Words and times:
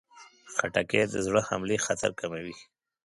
خټکی 0.55 1.01
د 1.11 1.15
زړه 1.25 1.41
حملې 1.49 1.77
خطر 1.85 2.11
کموي. 2.19 2.55